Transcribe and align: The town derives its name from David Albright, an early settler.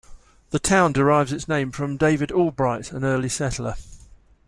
The 0.49 0.57
town 0.57 0.93
derives 0.93 1.31
its 1.31 1.47
name 1.47 1.69
from 1.71 1.95
David 1.95 2.31
Albright, 2.31 2.91
an 2.91 3.03
early 3.03 3.29
settler. 3.29 3.75